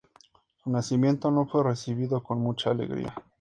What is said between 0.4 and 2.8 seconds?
Su nacimiento no fue recibido con mucha